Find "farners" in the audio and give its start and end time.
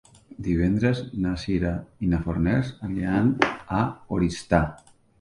2.25-2.75